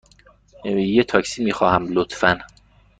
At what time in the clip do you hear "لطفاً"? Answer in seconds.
1.91-2.39